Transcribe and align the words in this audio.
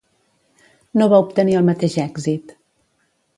No 1.01 1.07
va 1.11 1.19
obtenir 1.25 1.59
el 1.59 1.67
mateix 1.67 1.99
èxit. 2.07 2.57